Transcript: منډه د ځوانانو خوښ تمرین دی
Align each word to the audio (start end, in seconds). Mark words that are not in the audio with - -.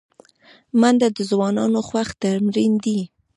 منډه 0.79 1.07
د 1.15 1.19
ځوانانو 1.29 1.79
خوښ 1.87 2.09
تمرین 2.21 2.73
دی 2.83 2.99